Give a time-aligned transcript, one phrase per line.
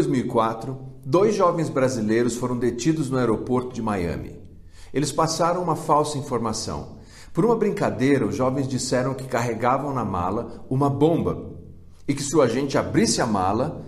[0.00, 4.40] Em outubro de 2004, dois jovens brasileiros foram detidos no aeroporto de Miami.
[4.94, 6.98] Eles passaram uma falsa informação.
[7.34, 11.52] Por uma brincadeira, os jovens disseram que carregavam na mala uma bomba
[12.08, 13.84] e que se o agente abrisse a mala,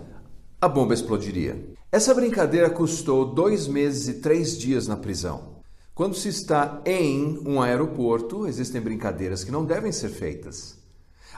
[0.61, 1.73] a bomba explodiria.
[1.91, 5.61] Essa brincadeira custou dois meses e três dias na prisão.
[5.93, 10.82] Quando se está em um aeroporto, existem brincadeiras que não devem ser feitas.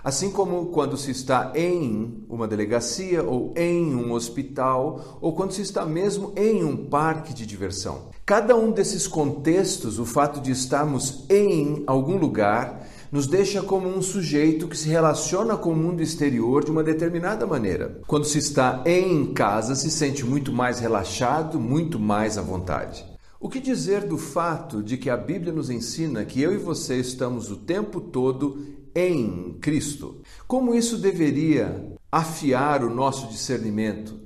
[0.05, 5.63] Assim como quando se está em uma delegacia ou em um hospital ou quando se
[5.63, 8.09] está mesmo em um parque de diversão.
[8.23, 13.99] Cada um desses contextos, o fato de estarmos em algum lugar, nos deixa como um
[13.99, 17.99] sujeito que se relaciona com o mundo exterior de uma determinada maneira.
[18.05, 23.03] Quando se está em casa, se sente muito mais relaxado, muito mais à vontade.
[23.45, 26.99] O que dizer do fato de que a Bíblia nos ensina que eu e você
[26.99, 30.21] estamos o tempo todo em Cristo?
[30.47, 34.17] Como isso deveria afiar o nosso discernimento?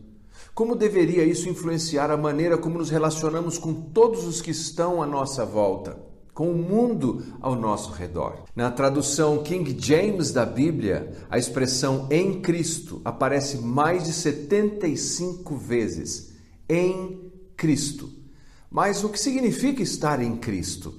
[0.54, 5.08] Como deveria isso influenciar a maneira como nos relacionamos com todos os que estão à
[5.08, 6.10] nossa volta?
[6.40, 8.46] com o mundo ao nosso redor.
[8.56, 16.32] Na tradução King James da Bíblia, a expressão em Cristo aparece mais de 75 vezes.
[16.70, 18.10] Em Cristo.
[18.72, 20.96] Mas o que significa estar em Cristo?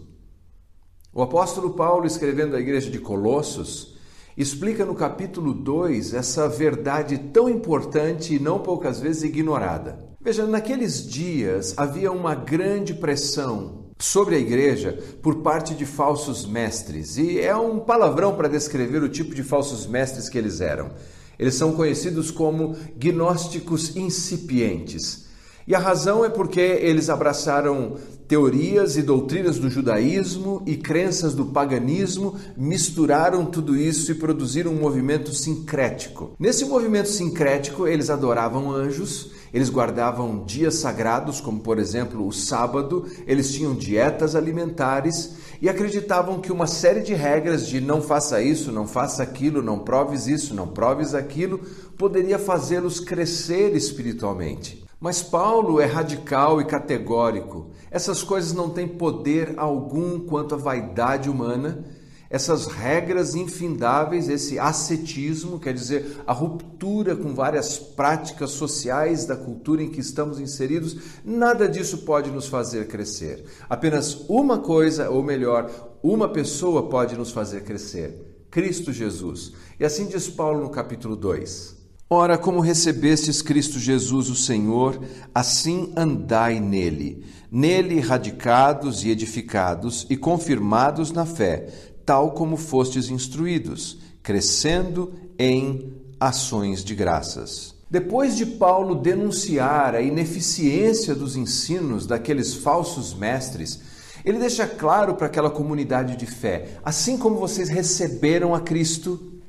[1.12, 3.97] O apóstolo Paulo, escrevendo à igreja de Colossos,
[4.36, 9.98] explica no capítulo 2 essa verdade tão importante e não poucas vezes ignorada.
[10.20, 17.19] Veja, naqueles dias havia uma grande pressão sobre a igreja por parte de falsos mestres,
[17.19, 20.92] e é um palavrão para descrever o tipo de falsos mestres que eles eram.
[21.36, 25.28] Eles são conhecidos como gnósticos incipientes.
[25.70, 31.45] E a razão é porque eles abraçaram teorias e doutrinas do judaísmo e crenças do
[31.45, 36.33] paganismo, misturaram tudo isso e produziram um movimento sincrético.
[36.40, 43.06] Nesse movimento sincrético, eles adoravam anjos, eles guardavam dias sagrados, como por exemplo o sábado,
[43.24, 48.72] eles tinham dietas alimentares e acreditavam que uma série de regras de não faça isso,
[48.72, 51.61] não faça aquilo, não proves isso, não proves aquilo,
[51.96, 54.89] poderia fazê-los crescer espiritualmente.
[55.00, 57.70] Mas Paulo é radical e categórico.
[57.90, 61.83] Essas coisas não têm poder algum quanto à vaidade humana.
[62.28, 69.83] Essas regras infindáveis, esse ascetismo, quer dizer, a ruptura com várias práticas sociais da cultura
[69.83, 73.46] em que estamos inseridos, nada disso pode nos fazer crescer.
[73.70, 75.70] Apenas uma coisa, ou melhor,
[76.02, 79.55] uma pessoa pode nos fazer crescer: Cristo Jesus.
[79.80, 81.80] E assim diz Paulo no capítulo 2.
[82.12, 85.00] Ora, como recebestes Cristo Jesus, o Senhor,
[85.32, 91.68] assim andai nele, nele radicados e edificados e confirmados na fé,
[92.04, 97.76] tal como fostes instruídos, crescendo em ações de graças.
[97.88, 103.82] Depois de Paulo denunciar a ineficiência dos ensinos daqueles falsos mestres,
[104.24, 109.40] ele deixa claro para aquela comunidade de fé: assim como vocês receberam a Cristo,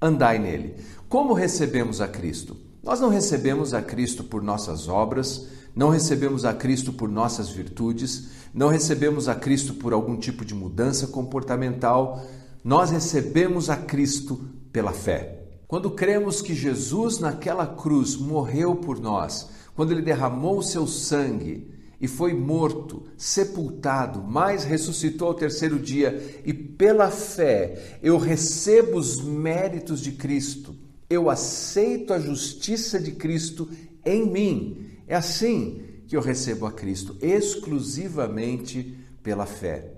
[0.00, 0.74] andai nele.
[1.08, 2.54] Como recebemos a Cristo?
[2.82, 8.28] Nós não recebemos a Cristo por nossas obras, não recebemos a Cristo por nossas virtudes,
[8.52, 12.22] não recebemos a Cristo por algum tipo de mudança comportamental,
[12.62, 14.38] nós recebemos a Cristo
[14.70, 15.46] pela fé.
[15.66, 21.72] Quando cremos que Jesus naquela cruz morreu por nós, quando ele derramou o seu sangue
[21.98, 29.22] e foi morto, sepultado, mas ressuscitou ao terceiro dia, e pela fé eu recebo os
[29.22, 30.76] méritos de Cristo
[31.08, 33.68] eu aceito a justiça de Cristo
[34.04, 34.90] em mim.
[35.06, 39.94] É assim que eu recebo a Cristo, exclusivamente pela fé.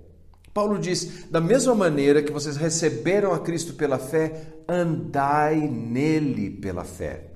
[0.53, 6.84] Paulo diz: da mesma maneira que vocês receberam a Cristo pela fé, andai nele pela
[6.84, 7.30] fé.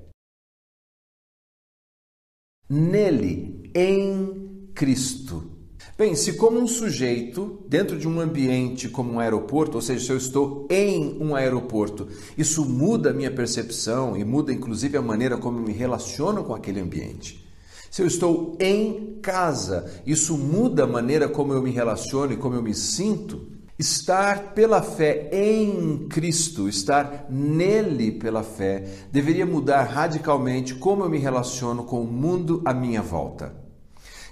[2.69, 5.54] Nele, em Cristo.
[5.97, 10.11] Bem, se como um sujeito dentro de um ambiente como um aeroporto, ou seja, se
[10.11, 15.37] eu estou em um aeroporto, isso muda a minha percepção e muda inclusive a maneira
[15.37, 17.47] como me relaciono com aquele ambiente.
[17.89, 22.55] Se eu estou em casa, isso muda a maneira como eu me relaciono e como
[22.55, 23.47] eu me sinto.
[23.79, 28.83] Estar pela fé em Cristo, estar nele pela fé,
[29.13, 33.64] deveria mudar radicalmente como eu me relaciono com o mundo à minha volta.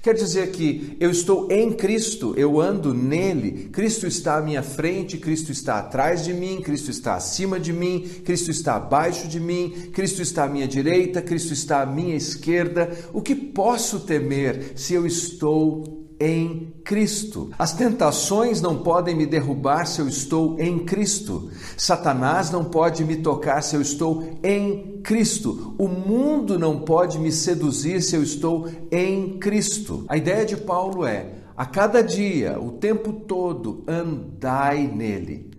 [0.03, 5.17] Quer dizer que eu estou em Cristo, eu ando nele, Cristo está à minha frente,
[5.17, 9.91] Cristo está atrás de mim, Cristo está acima de mim, Cristo está abaixo de mim,
[9.93, 12.91] Cristo está à minha direita, Cristo está à minha esquerda.
[13.13, 17.51] O que posso temer se eu estou em Cristo.
[17.57, 21.49] As tentações não podem me derrubar se eu estou em Cristo.
[21.77, 25.75] Satanás não pode me tocar se eu estou em Cristo.
[25.77, 30.05] O mundo não pode me seduzir se eu estou em Cristo.
[30.07, 35.51] A ideia de Paulo é: a cada dia, o tempo todo, andai nele.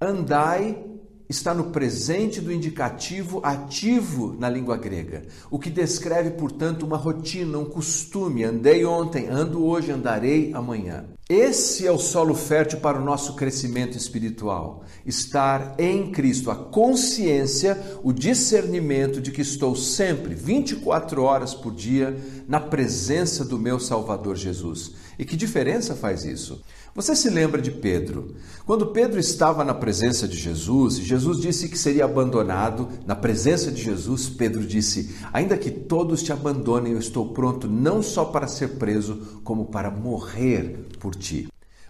[0.00, 0.93] Andai
[1.28, 7.58] está no presente do indicativo ativo na língua grega, o que descreve, portanto, uma rotina,
[7.58, 8.44] um costume.
[8.44, 11.04] Andei ontem, ando hoje, andarei amanhã.
[11.34, 14.84] Esse é o solo fértil para o nosso crescimento espiritual.
[15.04, 22.16] Estar em Cristo, a consciência, o discernimento de que estou sempre, 24 horas por dia,
[22.46, 24.92] na presença do meu Salvador Jesus.
[25.18, 26.62] E que diferença faz isso?
[26.94, 28.36] Você se lembra de Pedro?
[28.64, 32.88] Quando Pedro estava na presença de Jesus, Jesus disse que seria abandonado.
[33.04, 38.00] Na presença de Jesus, Pedro disse: Ainda que todos te abandonem, eu estou pronto não
[38.00, 41.23] só para ser preso, como para morrer por ti.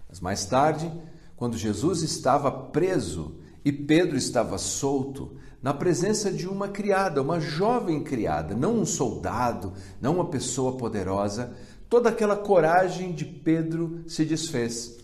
[0.07, 0.91] Mas mais tarde,
[1.35, 8.03] quando Jesus estava preso e Pedro estava solto, na presença de uma criada, uma jovem
[8.03, 11.53] criada, não um soldado, não uma pessoa poderosa,
[11.89, 14.97] toda aquela coragem de Pedro se desfez.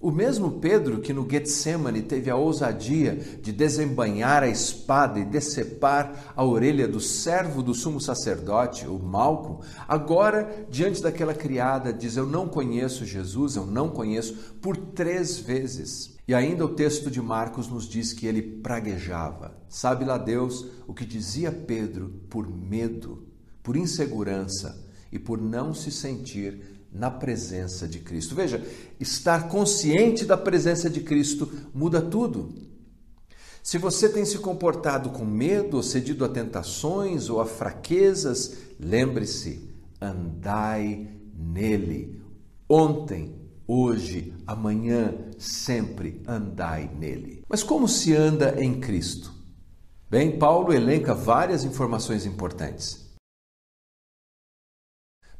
[0.00, 6.32] O mesmo Pedro que no Getsemane teve a ousadia de desembanhar a espada e decepar
[6.36, 12.26] a orelha do servo do sumo sacerdote, o Malco, agora, diante daquela criada, diz: Eu
[12.26, 16.14] não conheço Jesus, eu não conheço, por três vezes.
[16.28, 19.56] E ainda o texto de Marcos nos diz que ele praguejava.
[19.68, 23.26] Sabe lá Deus o que dizia Pedro por medo,
[23.62, 28.34] por insegurança e por não se sentir na presença de Cristo.
[28.34, 28.64] Veja,
[28.98, 32.66] estar consciente da presença de Cristo muda tudo.
[33.62, 39.68] Se você tem se comportado com medo, cedido a tentações ou a fraquezas, lembre-se,
[40.00, 42.22] andai nele.
[42.68, 43.34] Ontem,
[43.66, 47.42] hoje, amanhã, sempre andai nele.
[47.48, 49.34] Mas como se anda em Cristo?
[50.08, 53.05] Bem, Paulo elenca várias informações importantes.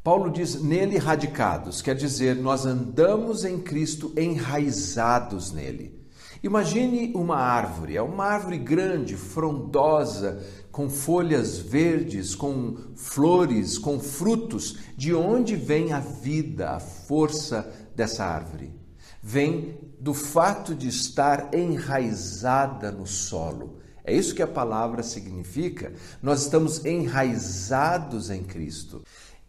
[0.07, 6.01] Paulo diz nele radicados, quer dizer, nós andamos em Cristo enraizados nele.
[6.45, 14.77] Imagine uma árvore, é uma árvore grande, frondosa, com folhas verdes, com flores, com frutos.
[14.97, 18.73] De onde vem a vida, a força dessa árvore?
[19.21, 23.81] Vem do fato de estar enraizada no solo.
[24.05, 25.93] É isso que a palavra significa.
[26.23, 29.03] Nós estamos enraizados em Cristo.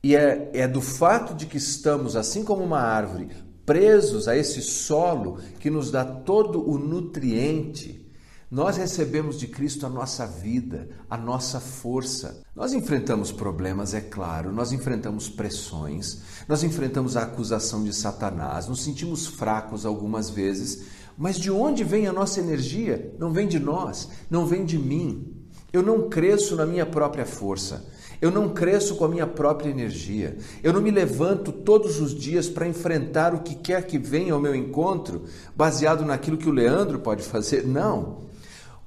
[0.07, 3.27] E é, é do fato de que estamos, assim como uma árvore,
[3.65, 8.09] presos a esse solo que nos dá todo o nutriente.
[8.49, 12.41] Nós recebemos de Cristo a nossa vida, a nossa força.
[12.55, 18.85] Nós enfrentamos problemas, é claro, nós enfrentamos pressões, nós enfrentamos a acusação de Satanás, nos
[18.85, 20.85] sentimos fracos algumas vezes,
[21.17, 23.13] mas de onde vem a nossa energia?
[23.19, 25.36] Não vem de nós, não vem de mim.
[25.77, 27.85] Eu não cresço na minha própria força.
[28.19, 30.35] Eu não cresço com a minha própria energia.
[30.63, 34.39] Eu não me levanto todos os dias para enfrentar o que quer que venha ao
[34.39, 35.25] meu encontro,
[35.55, 37.63] baseado naquilo que o Leandro pode fazer.
[37.63, 38.23] Não.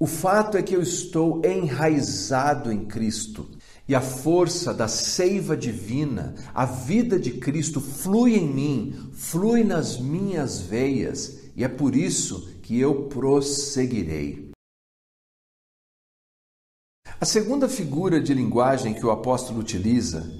[0.00, 3.46] O fato é que eu estou enraizado em Cristo.
[3.86, 9.96] E a força da seiva divina, a vida de Cristo flui em mim, flui nas
[9.96, 14.49] minhas veias, e é por isso que eu prosseguirei.
[17.20, 20.32] A segunda figura de linguagem que o apóstolo utiliza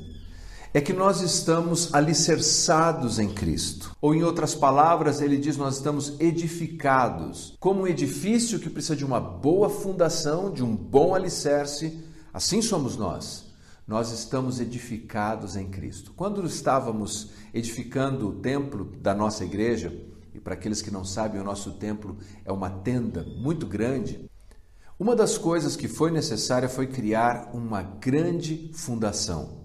[0.72, 3.94] é que nós estamos alicerçados em Cristo.
[4.00, 7.54] Ou, em outras palavras, ele diz: nós estamos edificados.
[7.60, 12.96] Como um edifício que precisa de uma boa fundação, de um bom alicerce, assim somos
[12.96, 13.52] nós.
[13.86, 16.14] Nós estamos edificados em Cristo.
[16.16, 19.94] Quando estávamos edificando o templo da nossa igreja,
[20.34, 24.29] e para aqueles que não sabem, o nosso templo é uma tenda muito grande,
[25.00, 29.60] uma das coisas que foi necessária foi criar uma grande fundação.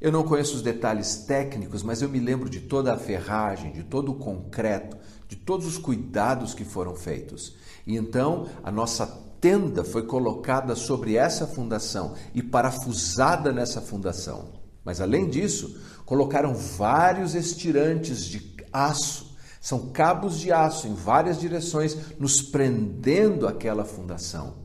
[0.00, 3.84] Eu não conheço os detalhes técnicos, mas eu me lembro de toda a ferragem, de
[3.84, 4.96] todo o concreto,
[5.28, 7.54] de todos os cuidados que foram feitos.
[7.86, 9.06] E então a nossa
[9.40, 14.48] tenda foi colocada sobre essa fundação e parafusada nessa fundação.
[14.84, 19.31] Mas além disso, colocaram vários estirantes de aço
[19.62, 24.56] são cabos de aço em várias direções, nos prendendo àquela fundação.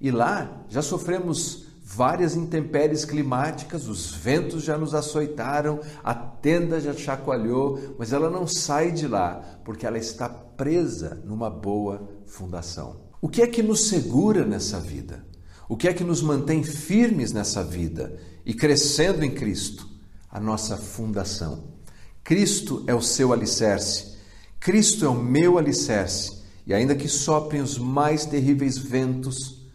[0.00, 6.92] E lá já sofremos várias intempéries climáticas, os ventos já nos açoitaram, a tenda já
[6.92, 12.96] chacoalhou, mas ela não sai de lá, porque ela está presa numa boa fundação.
[13.22, 15.24] O que é que nos segura nessa vida?
[15.68, 19.88] O que é que nos mantém firmes nessa vida e crescendo em Cristo?
[20.30, 21.77] a nossa fundação.
[22.22, 24.16] Cristo é o seu alicerce.
[24.60, 26.38] Cristo é o meu alicerce.
[26.66, 29.66] E ainda que soprem os mais terríveis ventos,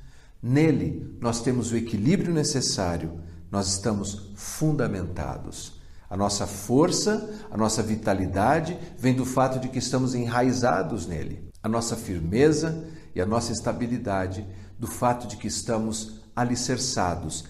[0.41, 3.19] nele nós temos o equilíbrio necessário,
[3.49, 5.73] nós estamos fundamentados.
[6.07, 11.49] A nossa força, a nossa vitalidade vem do fato de que estamos enraizados nele.
[11.63, 14.45] A nossa firmeza e a nossa estabilidade
[14.77, 17.45] do fato de que estamos alicerçados,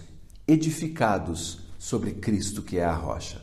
[0.48, 3.42] edificados sobre Cristo, que é a rocha.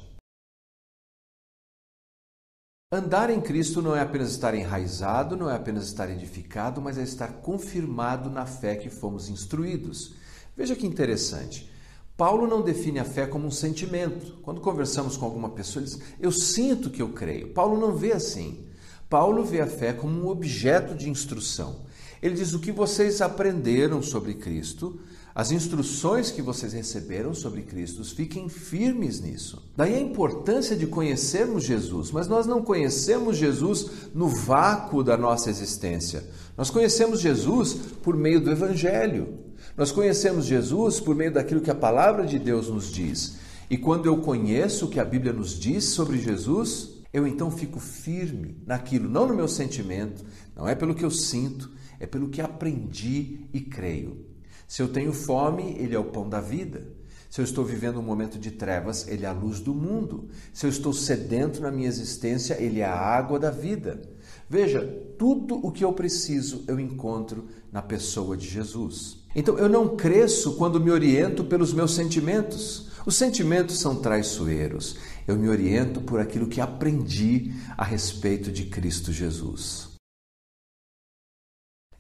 [2.93, 7.03] Andar em Cristo não é apenas estar enraizado, não é apenas estar edificado, mas é
[7.03, 10.13] estar confirmado na fé que fomos instruídos.
[10.57, 11.71] Veja que interessante.
[12.17, 14.39] Paulo não define a fé como um sentimento.
[14.41, 17.53] Quando conversamos com alguma pessoa, ele diz: Eu sinto que eu creio.
[17.53, 18.67] Paulo não vê assim.
[19.09, 21.85] Paulo vê a fé como um objeto de instrução.
[22.21, 24.99] Ele diz: O que vocês aprenderam sobre Cristo,
[25.33, 29.63] as instruções que vocês receberam sobre Cristo, fiquem firmes nisso.
[29.77, 35.49] Daí a importância de conhecermos Jesus, mas nós não conhecemos Jesus no vácuo da nossa
[35.49, 36.25] existência.
[36.57, 37.73] Nós conhecemos Jesus
[38.03, 39.39] por meio do Evangelho.
[39.77, 43.37] Nós conhecemos Jesus por meio daquilo que a palavra de Deus nos diz.
[43.69, 47.79] E quando eu conheço o que a Bíblia nos diz sobre Jesus, eu então fico
[47.79, 52.41] firme naquilo, não no meu sentimento, não é pelo que eu sinto, é pelo que
[52.41, 54.30] aprendi e creio.
[54.71, 56.87] Se eu tenho fome, ele é o pão da vida.
[57.29, 60.29] Se eu estou vivendo um momento de trevas, ele é a luz do mundo.
[60.53, 64.01] Se eu estou sedento na minha existência, ele é a água da vida.
[64.49, 64.81] Veja,
[65.19, 69.25] tudo o que eu preciso eu encontro na pessoa de Jesus.
[69.35, 72.91] Então eu não cresço quando me oriento pelos meus sentimentos.
[73.05, 74.95] Os sentimentos são traiçoeiros.
[75.27, 79.89] Eu me oriento por aquilo que aprendi a respeito de Cristo Jesus.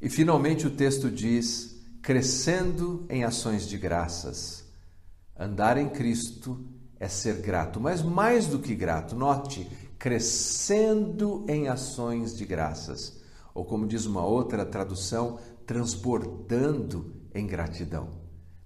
[0.01, 4.65] E finalmente o texto diz: crescendo em ações de graças.
[5.37, 6.65] Andar em Cristo
[6.99, 13.21] é ser grato, mas mais do que grato, note, crescendo em ações de graças.
[13.53, 18.09] Ou como diz uma outra tradução, transbordando em gratidão.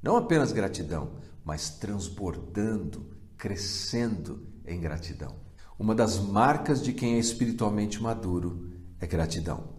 [0.02, 1.12] Não apenas gratidão,
[1.44, 5.36] mas transbordando, crescendo em gratidão.
[5.78, 9.76] Uma das marcas de quem é espiritualmente maduro é gratidão.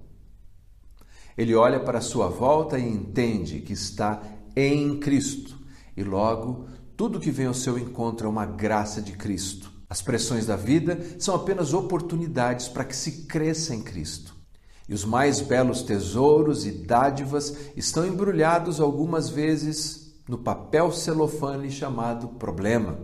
[1.36, 4.22] Ele olha para sua volta e entende que está
[4.54, 5.58] em Cristo.
[5.96, 6.66] E logo,
[6.96, 9.70] tudo que vem ao seu encontro é uma graça de Cristo.
[9.88, 14.34] As pressões da vida são apenas oportunidades para que se cresça em Cristo.
[14.88, 22.28] E os mais belos tesouros e dádivas estão embrulhados algumas vezes no papel celofane chamado
[22.28, 22.98] problema.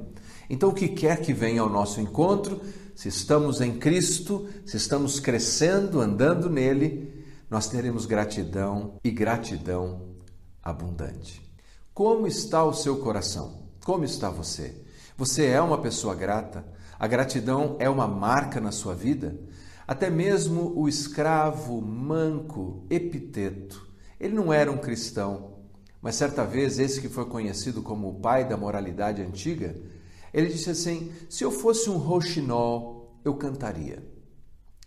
[0.48, 2.60] Então, o que quer que venha ao nosso encontro,
[2.94, 7.21] se estamos em Cristo, se estamos crescendo, andando nele,
[7.52, 10.16] nós teremos gratidão e gratidão
[10.62, 11.47] abundante.
[11.92, 13.68] Como está o seu coração?
[13.85, 14.82] Como está você?
[15.18, 16.64] Você é uma pessoa grata?
[16.99, 19.38] A gratidão é uma marca na sua vida?
[19.87, 23.87] Até mesmo o escravo manco Epiteto,
[24.18, 25.59] ele não era um cristão,
[26.00, 29.76] mas certa vez esse que foi conhecido como o pai da moralidade antiga,
[30.32, 34.02] ele disse assim: se eu fosse um roxinol, eu cantaria.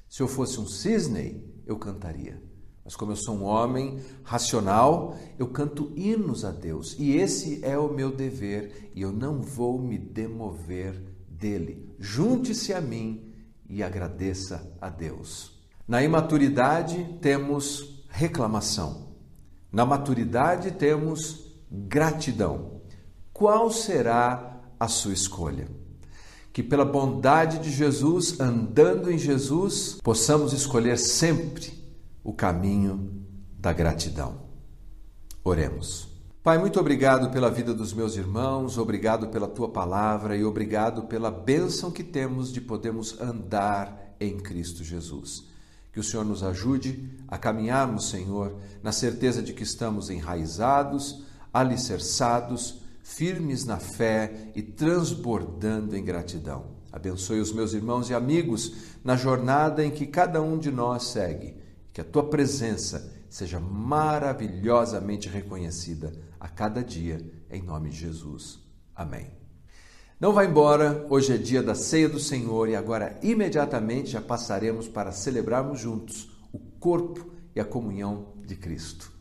[0.10, 2.55] Se eu fosse um cisne, eu cantaria.
[2.86, 6.96] Mas como eu sou um homem racional, eu canto hinos a Deus.
[7.00, 11.96] E esse é o meu dever, e eu não vou me demover dele.
[12.00, 13.34] Junte-se a mim
[13.68, 15.60] e agradeça a Deus.
[15.88, 19.16] Na imaturidade temos reclamação.
[19.72, 22.82] Na maturidade temos gratidão.
[23.34, 25.68] Qual será a sua escolha?
[26.54, 31.85] Que pela bondade de Jesus, andando em Jesus, possamos escolher sempre
[32.26, 33.24] o caminho
[33.60, 34.42] da gratidão.
[35.44, 36.10] Oremos.
[36.44, 41.30] Pai, muito obrigado pela vida dos meus irmãos, obrigado pela tua palavra e obrigado pela
[41.30, 45.46] bênção que temos de podermos andar em Cristo Jesus.
[45.94, 52.82] Que o Senhor nos ajude a caminharmos, Senhor, na certeza de que estamos enraizados, alicerçados,
[53.04, 56.76] firmes na fé e transbordando em gratidão.
[56.92, 61.65] Abençoe os meus irmãos e amigos na jornada em que cada um de nós segue
[61.96, 68.60] que a tua presença seja maravilhosamente reconhecida a cada dia, em nome de Jesus.
[68.94, 69.32] Amém.
[70.20, 74.90] Não vá embora, hoje é dia da ceia do Senhor e agora imediatamente já passaremos
[74.90, 79.15] para celebrarmos juntos o corpo e a comunhão de Cristo.